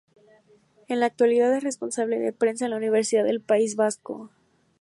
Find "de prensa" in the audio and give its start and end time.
2.17-2.65